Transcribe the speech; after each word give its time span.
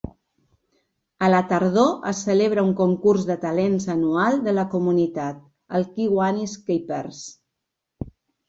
A 1.25 1.27
la 1.33 1.41
tardor 1.51 1.91
es 2.11 2.21
celebra 2.29 2.63
un 2.69 2.73
concurs 2.79 3.27
de 3.31 3.37
talents 3.43 3.87
anual 3.97 4.41
de 4.49 4.55
la 4.61 4.67
comunitat, 4.75 5.47
el 5.81 5.89
Kiwanis 6.01 6.59
Kapers. 6.71 7.25